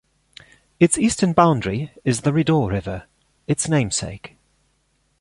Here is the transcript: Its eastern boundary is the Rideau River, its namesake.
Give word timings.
Its 0.79 0.97
eastern 0.97 1.31
boundary 1.31 1.91
is 2.03 2.21
the 2.21 2.33
Rideau 2.33 2.65
River, 2.67 3.03
its 3.45 3.69
namesake. 3.69 4.35